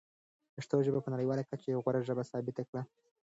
پښتو 0.55 0.75
ژبه 0.87 0.99
په 1.03 1.09
نړیواله 1.13 1.47
کچه 1.49 1.67
یوه 1.69 1.81
غوره 1.83 2.01
ژبه 2.09 2.23
ثابته 2.31 2.63
کړئ. 2.69 2.83